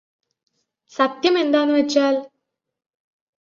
സത്യമെന്താന്നുവെച്ചാല് 0.91 2.19